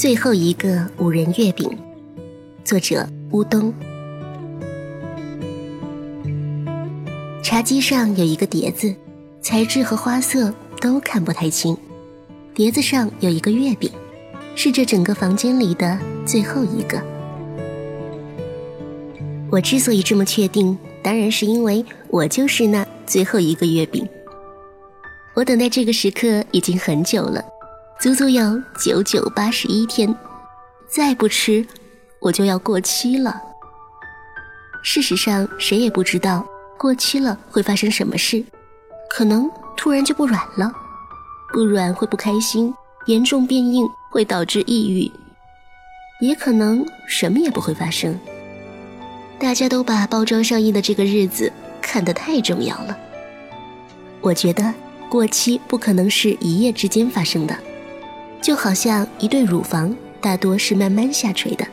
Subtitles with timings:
[0.00, 1.68] 最后一个五仁月饼，
[2.64, 3.70] 作者乌冬。
[7.42, 8.94] 茶几上有一个碟子，
[9.42, 11.76] 材质和花色都看不太清。
[12.54, 13.90] 碟子上有一个月饼，
[14.54, 16.98] 是这整个房间里的最后一个。
[19.50, 24.08] 我之所以这么确定，当然是因为我就是那最后一个月饼。
[25.34, 27.44] 我等待这个时刻已经很久了。
[28.00, 30.16] 足足有九九八十一天，
[30.88, 31.66] 再不吃，
[32.18, 33.38] 我就要过期了。
[34.82, 36.42] 事实上，谁也不知道
[36.78, 38.42] 过期了会发生什么事，
[39.10, 40.72] 可能突然就不软了，
[41.52, 42.72] 不软会不开心，
[43.04, 45.12] 严重变硬会导致抑郁，
[46.26, 48.18] 也可能什么也不会发生。
[49.38, 52.96] 大家都把包装上印的这个日子看得太重要了。
[54.22, 54.72] 我觉得
[55.10, 57.54] 过期不可能是一夜之间发生的。
[58.40, 61.66] 就好像一对乳房，大多是慢慢下垂的，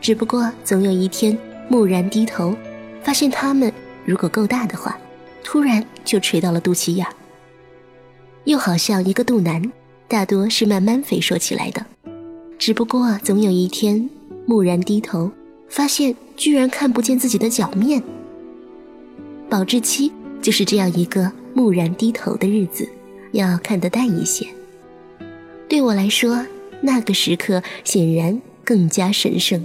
[0.00, 1.36] 只不过总有一天
[1.68, 2.56] 蓦然低头，
[3.02, 3.72] 发现它们
[4.04, 4.98] 如果够大的话，
[5.42, 7.06] 突然就垂到了肚脐眼。
[8.44, 9.62] 又好像一个肚腩，
[10.08, 11.84] 大多是慢慢肥硕起来的，
[12.58, 14.08] 只不过总有一天
[14.46, 15.30] 蓦然低头，
[15.68, 18.02] 发现居然看不见自己的脚面。
[19.48, 22.88] 保质期就是这样一个蓦然低头的日子，
[23.32, 24.46] 要看得淡一些。
[25.70, 26.44] 对我来说，
[26.82, 29.64] 那个时刻显然更加神圣。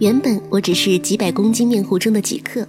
[0.00, 2.66] 原本我只是几百公斤面糊中的几克，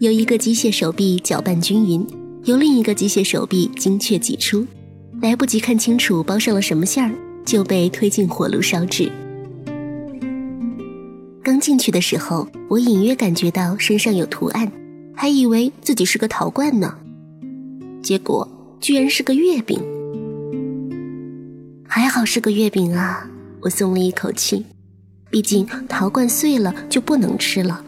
[0.00, 2.06] 由一个机械手臂搅拌均匀，
[2.44, 4.66] 由另一个机械手臂精确挤出，
[5.22, 7.10] 来不及看清楚包上了什么馅儿，
[7.46, 9.10] 就被推进火炉烧制。
[11.42, 14.70] 刚进去的时候，我隐约感觉到身上有图案，
[15.14, 16.94] 还以为自己是个陶罐呢，
[18.02, 18.46] 结果。
[18.84, 19.80] 居然是个月饼，
[21.88, 23.26] 还好是个月饼啊！
[23.62, 24.62] 我松了一口气，
[25.30, 27.82] 毕竟陶罐碎了就不能吃了。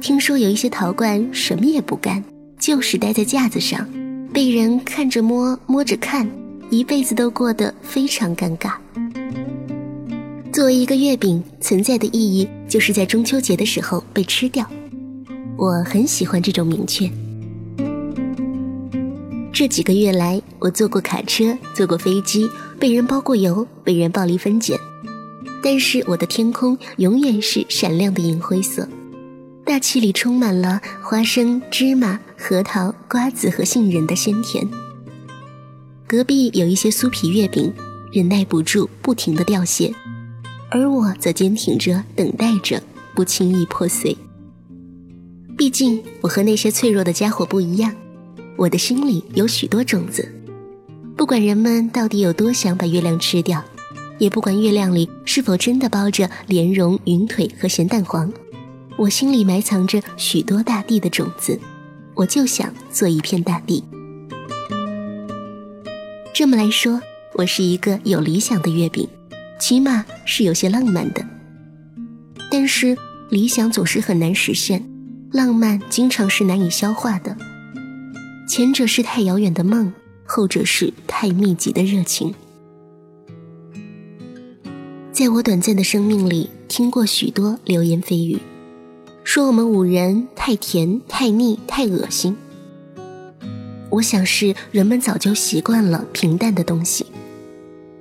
[0.00, 2.24] 听说有一些陶罐什么也不干，
[2.58, 3.86] 就是待在架子上，
[4.32, 6.26] 被人看着摸，摸着看，
[6.70, 8.72] 一辈子都过得非常尴尬。
[10.54, 14.66] 作为一个月饼，存在的意义就是在中秋节的时候被吃掉。
[15.58, 17.10] 我很喜欢这种明确。
[19.62, 22.50] 这几个月来，我坐过卡车，坐过飞机，
[22.80, 24.76] 被人包过邮，被人暴力分拣，
[25.62, 28.88] 但是我的天空永远是闪亮的银灰色，
[29.64, 34.68] 大气里充满了花生、芝麻、核桃、瓜子和杏仁的鲜甜。
[36.08, 37.72] 隔壁有一些酥皮月饼，
[38.10, 39.94] 忍耐不住不停的掉屑，
[40.72, 42.82] 而我则坚挺着，等待着，
[43.14, 44.18] 不轻易破碎。
[45.56, 47.94] 毕竟我和那些脆弱的家伙不一样。
[48.56, 50.30] 我的心里有许多种子，
[51.16, 53.62] 不管人们到底有多想把月亮吃掉，
[54.18, 58.32] 也不管月亮里是否真的包着莲蓉、云腿和咸蛋黄，
[58.96, 61.58] 我心里埋藏着许多大地的种子，
[62.14, 63.82] 我就想做一片大地。
[66.34, 67.00] 这么来说，
[67.34, 69.08] 我是一个有理想的月饼，
[69.58, 71.24] 起码是有些浪漫的。
[72.50, 72.96] 但是
[73.30, 74.84] 理想总是很难实现，
[75.32, 77.36] 浪漫经常是难以消化的。
[78.54, 79.90] 前者是太遥远的梦，
[80.26, 82.34] 后者是太密集的热情。
[85.10, 88.38] 在我短暂的生命里，听过许多流言蜚语，
[89.24, 92.36] 说我们五人太甜、太腻、太恶心。
[93.88, 97.06] 我想是人们早就习惯了平淡的东西，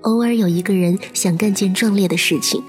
[0.02, 2.62] 偶尔有一个人想干件壮烈的事情，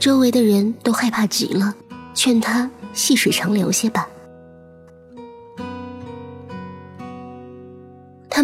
[0.00, 1.76] 周围的人都害怕极了，
[2.12, 4.08] 劝他细水长流些吧。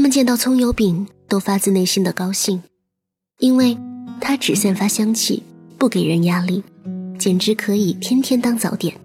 [0.07, 2.63] 们见到葱油饼都发自内心的高兴，
[3.41, 3.77] 因为
[4.21, 5.43] 它只散发香气，
[5.79, 6.63] 不给人压力，
[7.19, 8.97] 简直可以天天当早点。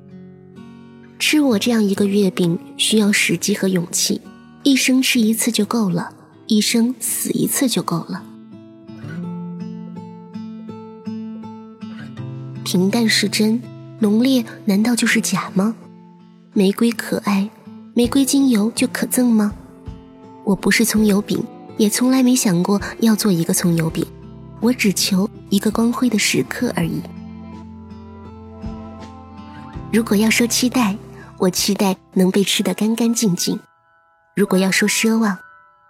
[1.17, 4.21] 吃我这样一个月饼需要时机和勇气，
[4.61, 6.13] 一生吃一次就够了，
[6.45, 8.23] 一生死一次就够了。
[12.63, 13.59] 平淡是真，
[13.97, 15.75] 浓烈难道就是假吗？
[16.53, 17.49] 玫瑰可爱，
[17.95, 19.55] 玫瑰精油就可憎吗？
[20.43, 21.43] 我不是葱油饼，
[21.77, 24.05] 也从来没想过要做一个葱油饼。
[24.59, 27.01] 我只求一个光辉的时刻而已。
[29.91, 30.95] 如果要说期待，
[31.37, 33.57] 我期待能被吃得干干净净；
[34.35, 35.37] 如果要说奢望，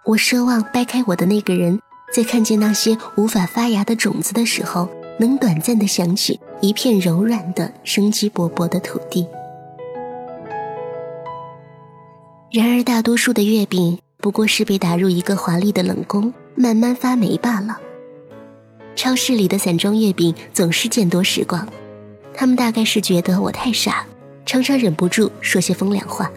[0.04, 1.80] 我奢望掰开我的那个人，
[2.12, 4.88] 在看见那些无法发芽的种子的时候，
[5.20, 9.26] 能短暂的想起一片柔软的、生机勃勃的土地。
[12.50, 13.98] 然而，大多数的月饼。
[14.22, 17.76] 不过是被打入一个华丽的冷宫，慢慢发霉罢了。
[18.94, 21.66] 超市里的散装月饼总是见多识广，
[22.32, 24.06] 他们大概是觉得我太傻，
[24.46, 26.30] 常常忍不住说些风凉话。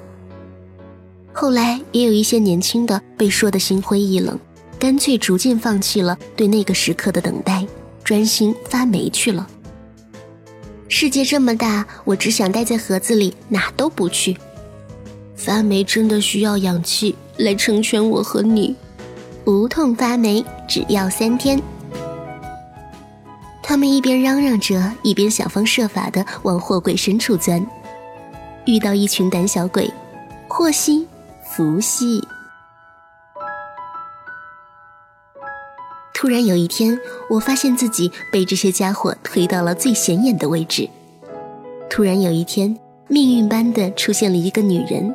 [1.32, 4.40] 后来也有一些年轻的被说得心灰意冷，
[4.80, 7.64] 干脆逐渐放弃了对那个时刻的等待，
[8.04, 9.48] 专心发霉去了。
[10.88, 14.36] 世界这么大，我只想待在盒子里，哪都不去。
[15.36, 18.76] 发霉真的需要氧气来成全我和你，
[19.46, 21.62] 无痛发霉只要三天。
[23.62, 27.66] 他们一边嚷嚷着，一边想方设法的往货柜深处钻。
[28.66, 29.92] 遇到一群胆小鬼，
[30.48, 31.08] 祸兮
[31.44, 32.22] 福兮。
[36.14, 36.98] 突然有一天，
[37.30, 40.90] 我发现自己被这些家伙推到了最显眼的位置。
[41.90, 42.76] 突然有一天，
[43.08, 45.14] 命运般的出现了一个女人，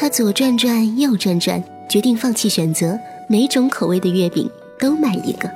[0.00, 2.98] 他左转转，右转转，决定放弃选择，
[3.28, 5.46] 每种口味的月饼都买一个。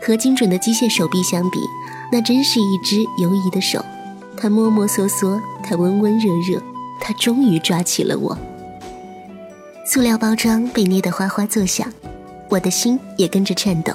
[0.00, 1.60] 和精准的机械手臂相比，
[2.10, 3.80] 那真是一只游移的手。
[4.36, 6.60] 它摸摸索索，它温温热热，
[7.00, 8.36] 它终于抓起了我。
[9.86, 11.92] 塑料包装被捏得哗哗作响，
[12.48, 13.92] 我的心也跟着颤抖。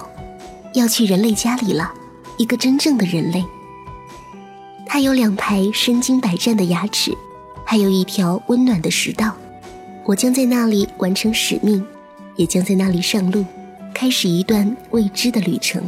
[0.73, 1.91] 要去人类家里了，
[2.37, 3.43] 一个真正的人类。
[4.85, 7.11] 它有两排身经百战的牙齿，
[7.69, 9.35] 还有一条温暖的食道。
[10.05, 11.85] 我将在那里完成使命，
[12.37, 13.43] 也将在那里上路，
[13.93, 15.83] 开始一段未知的旅程。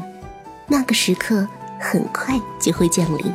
[0.68, 1.48] 那个时刻
[1.80, 3.31] 很快就会降临。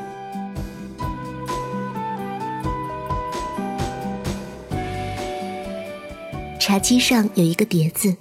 [6.61, 8.15] 茶几上有一个碟子，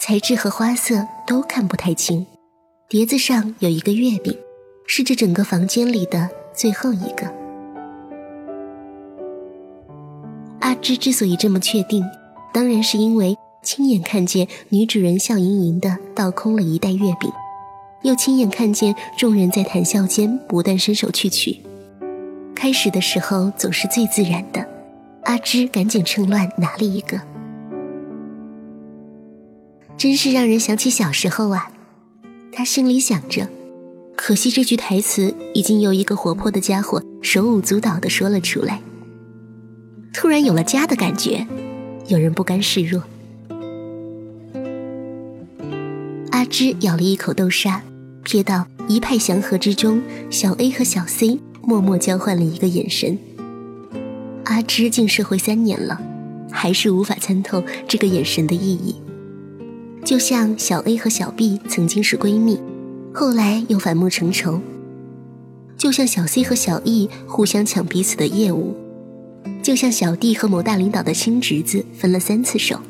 [0.00, 2.26] 材质和花色都看不太清。
[2.88, 4.36] 碟子上有一个月饼，
[4.88, 7.39] 是这整个房间里的最后一个。
[10.70, 12.04] 阿芝之所以这么确定，
[12.54, 17.28] 当然是因为亲眼看见女主人笑盈盈的倒空了一袋月饼。
[18.04, 21.60] 又亲眼看见众人在谈笑间不断伸手去取，
[22.54, 24.64] 开始的时候总是最自然的。
[25.24, 27.20] 阿芝赶紧趁乱拿了一个，
[29.96, 31.72] 真是让人想起小时候啊！
[32.52, 33.48] 他心里想着，
[34.16, 38.80] 可惜这句台词已经由一个活泼的家伙手舞足蹈地说了出来。
[40.12, 41.46] 突然有了家的感觉，
[42.08, 43.02] 有人不甘示弱。
[46.30, 47.82] 阿芝咬了一口豆沙。
[48.22, 53.18] 瞥到一派祥和之中，小 A 和小 C 默默交换了一个眼神。
[54.44, 55.98] 阿芝进社会三年了，
[56.50, 59.00] 还是无法参透这个眼神的意义。
[60.04, 62.60] 就像小 A 和小 B 曾经是闺蜜，
[63.12, 64.60] 后来又反目成仇；
[65.78, 68.76] 就像小 C 和小 E 互相抢彼此的业务；
[69.62, 72.80] 就像小弟和某大领导的亲侄子分了三次手。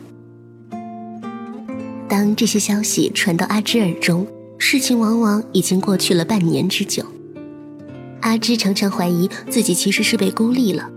[2.08, 4.26] 当这些消息传到阿芝耳中，
[4.58, 7.04] 事情往往已经过去了半年之久，
[8.20, 10.90] 阿芝常常怀疑自己其实是被孤立了，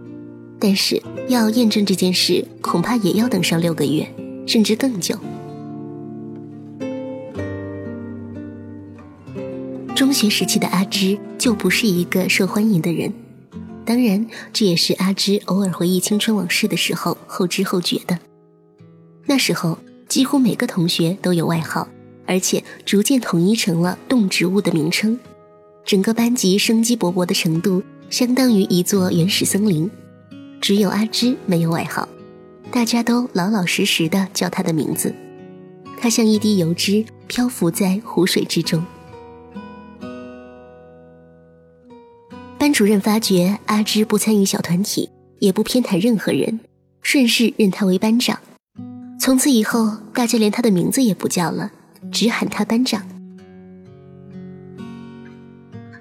[0.59, 4.07] 但是要验证这件事，恐怕也要等上六个月，
[4.47, 5.17] 甚至更久。
[9.95, 13.13] 中学时期的阿芝就不是一个受欢迎的人，
[13.85, 18.19] 当然，这也是阿芝偶尔回忆青春往事的时候后知后觉的。
[19.25, 21.87] 那时候，几乎每个同学都有外号。
[22.25, 25.19] 而且逐渐统一成了动植物的名称，
[25.83, 29.91] 整个班级生机勃勃的程度相当于一座原始森林。
[30.61, 32.07] 只有阿芝没有外号，
[32.71, 35.13] 大家都老老实实的叫她的名字。
[35.99, 38.81] 她像一滴油脂漂浮在湖水之中。
[42.63, 46.61] 班主任发觉阿芝不参与小团体，也不偏袒任何人，
[47.01, 48.39] 顺势任他为班长。
[49.19, 51.69] 从此以后，大家连他的名字也不叫了。
[52.09, 53.05] 只喊他班长。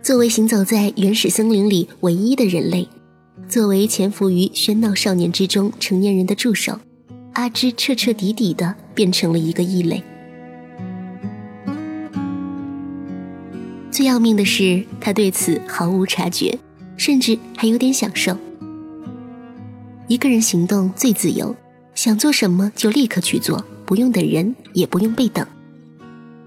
[0.05, 2.89] 作为行走在原始森林里唯一的人类，
[3.49, 6.79] 作为潜伏于喧闹少年之中成年人的助手，
[7.33, 10.01] 阿芝彻彻底底的变成了一个异类。
[13.93, 16.59] 最要命的是，他对此毫无察觉，
[16.97, 18.35] 甚至还有点享受。
[20.09, 21.55] 一个人行动最自由，
[21.95, 25.47] 想做什么就立刻去做，不用等人，也不用被等。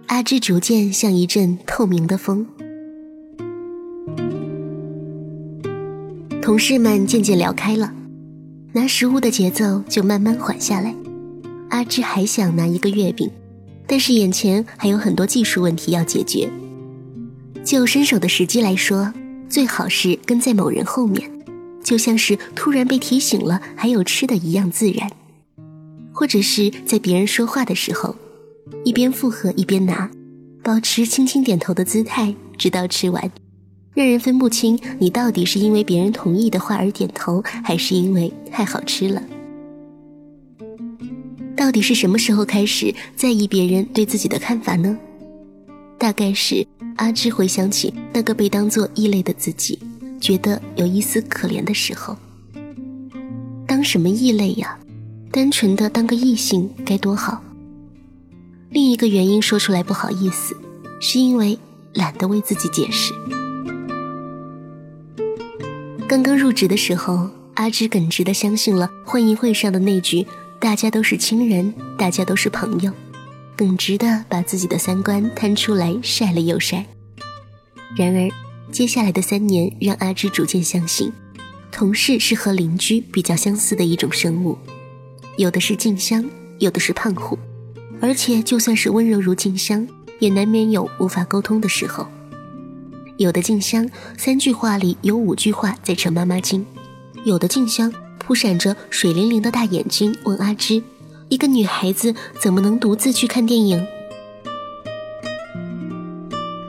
[0.07, 2.47] 阿芝逐渐像一阵透明的风，
[6.41, 7.93] 同事们渐渐聊开了，
[8.73, 10.95] 拿食物的节奏就慢慢缓下来。
[11.69, 13.29] 阿芝还想拿一个月饼，
[13.85, 16.49] 但是眼前还有很多技术问题要解决。
[17.65, 19.12] 就伸手的时机来说，
[19.50, 21.29] 最好是跟在某人后面，
[21.84, 25.10] 就像是突然被提醒了还有吃的一样自然，
[26.13, 28.15] 或者是在别人说话的时候。
[28.84, 30.10] 一边附和一边拿，
[30.63, 33.31] 保持轻轻点头的姿态，直到吃完，
[33.93, 39.22] 让人分不清你到底是因为别人同意的话而点头，还是因为太好吃了。
[41.55, 44.98] 到底是什么时候开始在意别人对自己的看法呢？
[46.05, 46.63] 大概是
[46.97, 49.79] 阿芝回想起那个被当作异类的自己，
[50.21, 52.15] 觉得有一丝可怜的时候。
[53.65, 54.77] 当什么异类呀？
[55.31, 57.41] 单纯的当个异性该多好。
[58.69, 60.55] 另一个原因说出来不好意思，
[61.01, 61.57] 是因为
[61.95, 63.12] 懒得为自己解释。
[66.07, 70.27] 刚刚入职的时候，阿芝耿直的相信了欢迎会上的那句
[70.62, 72.91] “大家都是亲人，大家都是朋友”，
[73.55, 76.85] 耿直的把自己的三观摊出来晒了又晒。
[77.95, 78.29] 然而，
[78.71, 81.12] 接下来的三年让阿芝逐渐相信。
[81.71, 84.57] 同事是和邻居比较相似的一种生物，
[85.38, 86.24] 有的是静香，
[86.57, 87.38] 有的是胖虎，
[88.00, 89.85] 而且就算是温柔如静香，
[90.19, 92.07] 也难免有无法沟通的时候。
[93.17, 96.65] 有的静香三句话里有五句话在扯妈妈经，
[97.25, 100.81] 有的静香扑闪着水灵灵的大眼睛问阿芝
[101.29, 103.86] ：“一个女孩子怎么能独自去看电影？”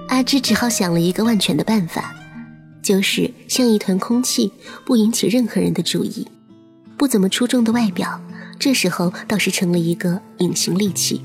[0.08, 2.12] 阿芝只好想了一个万全的办法。
[2.82, 4.52] 就是像一团空气，
[4.84, 6.24] 不引起任何人的注意，
[6.96, 8.20] 不怎么出众的外表，
[8.60, 11.20] 这时候倒是成了一个隐形利器。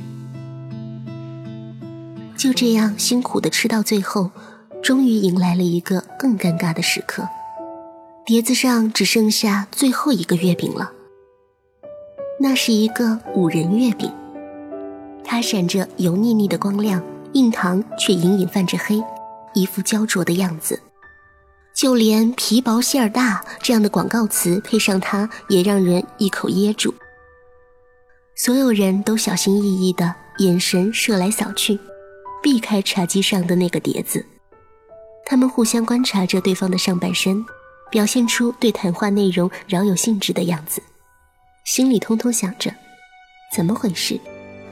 [2.35, 4.31] 就这样辛苦的吃到最后，
[4.81, 7.29] 终于迎来了一个更尴尬的时刻，
[8.25, 10.91] 碟子上只剩下最后一个月饼了。
[12.43, 14.11] 那是一个五仁月饼，
[15.23, 16.99] 它闪着油腻腻的光亮，
[17.33, 18.99] 硬糖却隐隐泛着黑，
[19.53, 20.81] 一副焦灼的样子。
[21.75, 26.91] 就连“皮薄馅儿大”这样的广告词配上它，也让人一口噎住。
[28.35, 31.77] 所有人都小心翼翼的眼神射来扫去，
[32.41, 34.25] 避开茶几上的那个碟子。
[35.27, 37.45] 他们互相观察着对方的上半身，
[37.91, 40.81] 表现出对谈话内容饶有兴致的样子，
[41.63, 42.73] 心里通通想着：
[43.55, 44.19] 怎么回事？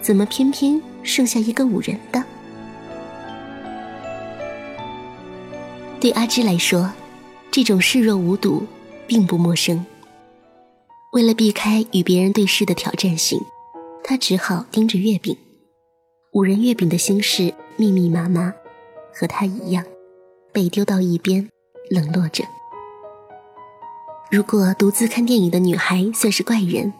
[0.02, 2.24] 怎么偏偏剩下一个五人的？
[6.00, 6.92] 对阿芝来说，
[7.52, 8.66] 这种视若无睹
[9.06, 9.86] 并不陌生。
[11.14, 13.40] 为了避开与别人对视的挑战性，
[14.04, 15.36] 他只好盯着月饼。
[16.34, 18.54] 五仁月饼的心事密密麻麻，
[19.14, 19.84] 和他一样，
[20.52, 21.50] 被丢到一边，
[21.90, 22.44] 冷落着。
[24.32, 26.94] 如果独自看电影的女孩算是怪人，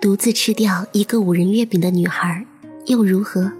[0.00, 2.46] 独自吃掉一个五仁月饼的女孩
[2.86, 3.52] 又如何？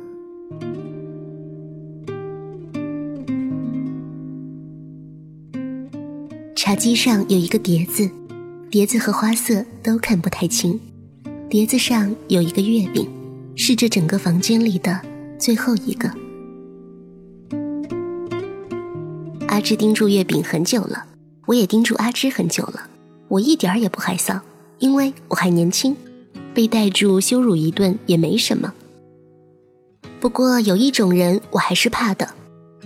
[6.57, 8.09] 茶几上有一个碟子，
[8.71, 10.81] 碟子和花色都看不太清。
[11.51, 13.07] 碟子上有一个月饼，
[13.55, 14.99] 是这整个房间里的
[15.39, 16.11] 最后一个。
[19.49, 21.05] 阿芝盯住月饼很久了，
[21.45, 22.89] 我也盯住阿芝很久了。
[23.33, 24.39] 我一点儿也不害臊，
[24.79, 25.97] 因为我还年轻，
[26.53, 28.71] 被带住羞辱一顿也没什么。
[30.21, 32.29] 不过有一种人我还是怕的，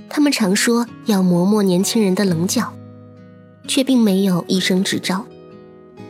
[0.09, 2.73] 他们常说要磨磨年轻人的棱角。
[3.67, 5.27] 却并没有医生执照，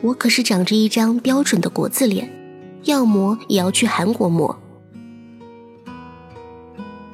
[0.03, 2.31] 我可是长着一张标准的国字脸，
[2.85, 4.55] 要磨也要去韩国磨。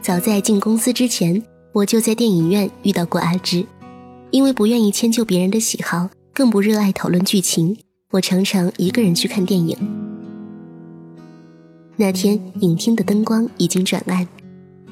[0.00, 3.64] 早在进公司之前，我就在电影院遇到过阿芝，
[4.32, 7.76] 因为不愿意迁就别人的喜好，更不热爱讨论剧情，
[8.12, 9.76] 我常常一个人去看电影。
[11.96, 14.26] 那天影厅的灯光已经转暗，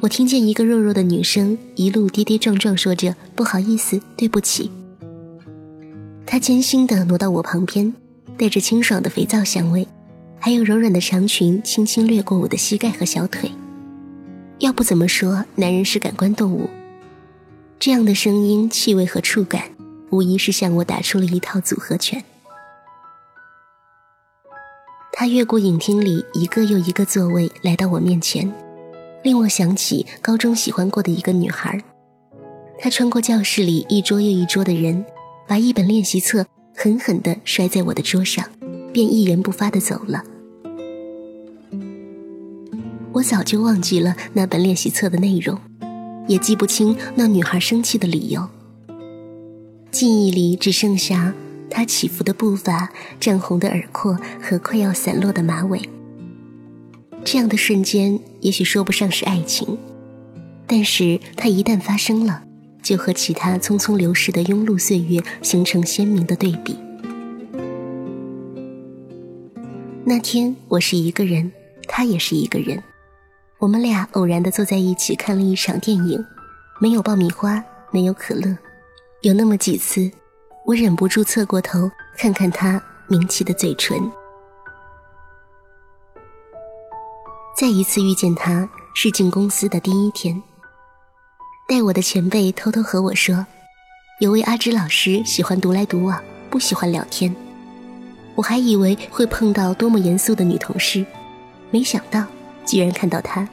[0.01, 4.71] 我听见一个弱弱的女声一路跌跌撞撞说着：“不好意思，对不起。”
[6.27, 7.95] 他艰辛地挪到我旁边，
[8.37, 9.89] 带着清爽的肥皂香味，
[10.39, 13.51] 还有柔软的长裙轻轻掠过我的膝盖和小腿。
[14.59, 16.69] 要不怎么说男人是感官动物？
[17.79, 19.71] 这样的声音、气味和触感，
[20.11, 22.25] 无疑是向我打出了一套组合拳。
[25.13, 28.53] 他越过影厅里一个又一个座位，来到我面前，
[29.23, 31.83] 令我想起高中喜欢过的一个女孩。
[32.79, 35.05] 他穿过教室里一桌又一桌的人。
[35.49, 38.49] 把一本练习册狠狠地摔在我的桌上，
[38.93, 40.23] 便一言不发地走了。
[43.11, 45.59] 我早就忘记了那本练习册的内容，
[46.29, 48.49] 也记不清那女孩生气的理由。
[49.91, 51.35] 记忆里只剩下
[51.69, 55.81] 他起伏的步伐、涨红的耳廓和快要散落的马尾。
[57.25, 59.79] 这样的瞬间，也许说不上是爱情，
[60.67, 62.45] 但是它一旦发生了。
[62.83, 66.79] 就和其他匆匆流逝的庸碌岁月形成鲜明的对比。
[70.03, 71.53] 那天我是一个人，
[71.87, 72.83] 他也是一个人，
[73.59, 76.25] 我们俩偶然的坐在一起看了一场电影，
[76.81, 78.57] 没有爆米花，没有可乐，
[79.23, 80.11] 有那么几次，
[80.65, 84.01] 我忍不住侧过头看看他抿起的嘴唇。
[87.55, 90.43] 再一次遇见他是进公司的第一天，
[91.69, 93.45] 带我的前辈偷偷和我说，
[94.21, 97.35] 有位阿芝老师喜欢独来独往，不喜欢聊天。
[98.35, 101.05] 我还以为会碰到多么严肃的女同事，
[101.71, 102.25] 没想到
[102.65, 103.47] 居然看到她。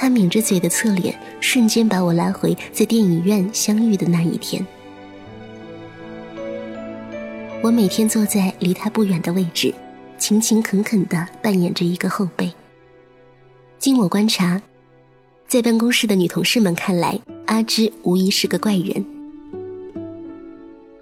[0.00, 4.66] 他抿着嘴的侧脸，瞬间把我拉回在电影院相遇的那一天。
[7.60, 9.74] 我每天坐在离他不远的位置，
[10.16, 12.50] 勤勤恳恳地扮演着一个后辈。
[13.78, 14.62] 经我观察，
[15.46, 19.04] 在办公室的女同事们看来，阿芝无疑是个怪人。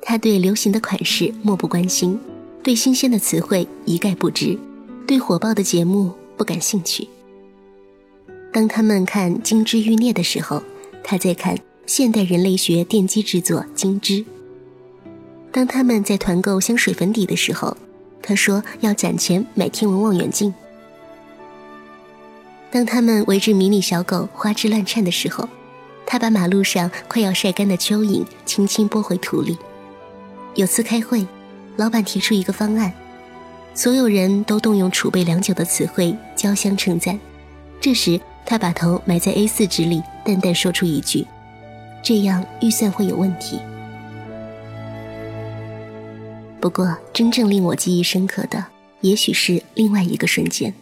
[0.03, 2.19] 她对流行的款式漠不关心。
[2.65, 4.59] 对新鲜的词汇一概不知，
[5.07, 7.09] 对火爆的节目不感兴趣。
[8.53, 10.63] 当他们看《金枝欲孽》的时候，
[11.05, 14.15] 他在看现代人类学奠基之作《金枝》；
[15.53, 17.77] 当他们在团购香水粉底的时候，
[18.23, 20.53] 他说要攒钱买天文望远镜；
[22.71, 25.49] 当他们围着迷你小狗花枝乱颤的时候，
[26.07, 29.57] 他把马路上快要晒干的蚯蚓轻轻拨回土里。
[30.55, 31.27] 有次开会。
[31.77, 32.93] 老板提出一个方案，
[33.73, 37.17] 所有人都动用储备良久的词汇交相称赞。
[37.81, 41.27] 这时，他把头埋在 A4 纸里，淡淡说出一句
[42.03, 43.61] ：“这样预算会有问题。”
[46.59, 48.65] 不过，真正令我记忆深刻的，
[49.03, 50.73] 也许是另外一个瞬间。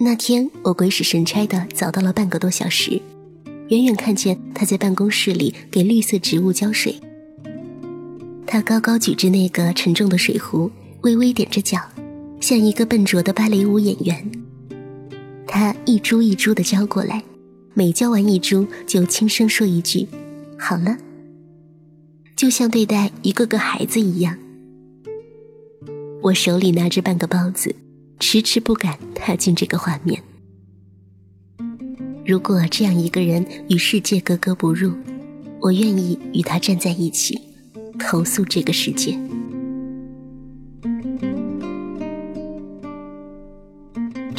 [0.00, 3.00] 那天，我鬼使神差的早到了半个多小时，
[3.68, 7.00] 远远看见他在办公室里给绿色植物浇水。
[8.44, 10.68] 他高高举着那个沉重的水壶，
[11.02, 11.78] 微微踮着脚，
[12.40, 14.45] 像一个笨拙的芭蕾舞演员。
[15.46, 17.22] 他一株一株的浇过来，
[17.74, 20.06] 每浇完一株，就轻声说一句
[20.58, 20.96] ：“好了。”
[22.36, 24.36] 就像对待一个个孩子一样。
[26.22, 27.74] 我手里拿着半个包子，
[28.18, 30.22] 迟迟不敢踏进这个画面。
[32.26, 34.92] 如果这样一个人与世界格格不入，
[35.60, 37.40] 我愿意与他站在一起。
[37.98, 39.18] 投诉这个世界。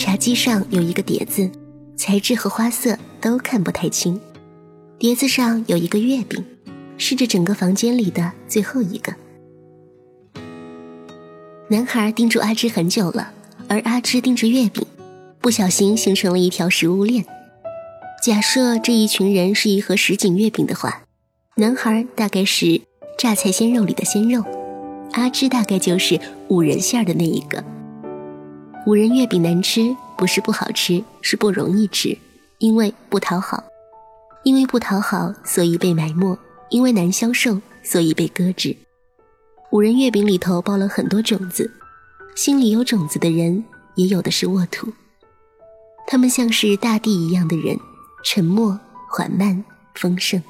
[0.08, 1.52] 茶几上有一个碟子，
[1.98, 4.18] 材质和花色都看不太清。
[4.98, 6.42] 碟子上有一个月饼，
[6.98, 9.14] 是这整个房间里的最后一个。
[11.70, 13.34] 男孩盯住阿芝很久了，
[13.68, 14.82] 而阿芝盯着月饼，
[15.42, 17.26] 不小心形成了一条食物链。
[18.24, 21.04] 假设这一群人是一盒什锦月饼的话，
[21.58, 22.80] 男孩大概是。
[23.18, 24.42] 榨菜鲜肉里的鲜肉，
[25.14, 26.18] 阿芝大概就是
[26.48, 27.62] 五仁馅的那一个。
[28.88, 32.18] 五仁月饼难吃，不是不好吃，是不容易吃，
[32.60, 33.62] 因为不讨好，
[34.46, 36.34] 因为不讨好，所以被埋没；
[36.70, 38.74] 因为难销售，所以被搁置。
[39.72, 41.70] 五仁月饼里头包了很多种子，
[42.34, 43.62] 心里有种子的人，
[43.96, 44.88] 也有的是沃土。
[46.08, 47.78] 他们像是大地一样的人，
[48.24, 48.80] 沉默、
[49.12, 49.62] 缓慢、
[49.96, 50.42] 丰盛。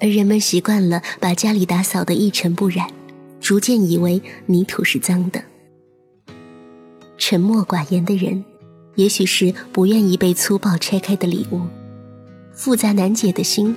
[0.00, 2.88] 而人们习惯了把家里打扫得一尘不染，
[3.40, 5.42] 逐渐以为泥土是脏的。
[7.16, 8.44] 沉默寡言的人，
[8.96, 11.62] 也许是不愿意被粗暴拆开的礼物。
[12.52, 13.74] 复杂难解的心，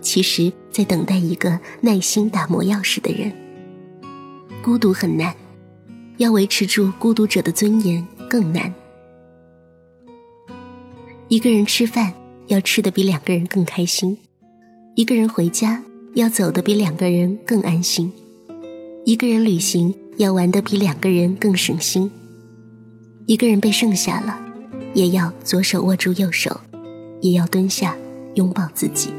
[0.00, 3.32] 其实在等待一个耐心打磨钥匙的人。
[4.62, 5.34] 孤独很难，
[6.16, 8.72] 要维持住孤独者的尊严更难。
[11.28, 12.12] 一个人吃饭，
[12.48, 14.18] 要吃得比两个人更开心。
[14.94, 15.82] 一个人回家
[16.14, 18.12] 要走得比两个人更安心，
[19.04, 22.10] 一个人旅行要玩得比两个人更省心，
[23.28, 24.40] 一个人被剩下了，
[24.94, 26.58] 也要左手握住右手，
[27.20, 27.94] 也要蹲下
[28.36, 29.12] 拥抱自己。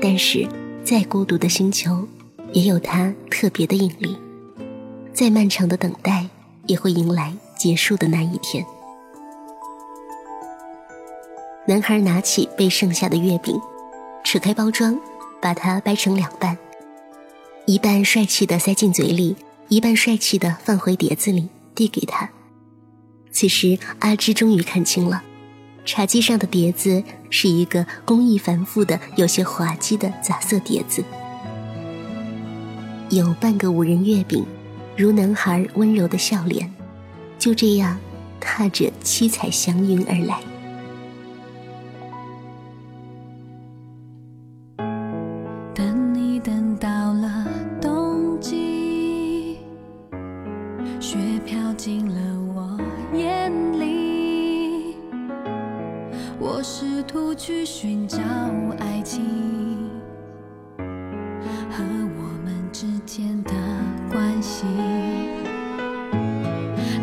[0.00, 0.46] 但是，
[0.84, 2.06] 再孤独的星球，
[2.52, 4.16] 也有它特别的引力，
[5.12, 6.24] 再漫长的等待，
[6.68, 8.64] 也会迎来结束的那一天。
[11.66, 13.60] 男孩拿起被剩下的月饼，
[14.22, 14.96] 扯开包装，
[15.42, 16.56] 把它掰成两半，
[17.66, 19.34] 一半帅气的塞进嘴里，
[19.70, 22.28] 一半帅气的放回碟子里，递给他。
[23.30, 25.22] 此时，阿芝终于看清了，
[25.84, 31.04] 茶几上的碟子是一个工艺繁复的、有些滑稽的杂色碟子，
[33.10, 34.44] 有半个五仁月饼，
[34.96, 36.68] 如男孩温柔的笑脸，
[37.38, 37.96] 就这样
[38.40, 40.40] 踏着七彩祥云而来。
[64.40, 64.64] 关系，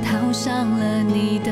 [0.04, 1.52] 套上了你的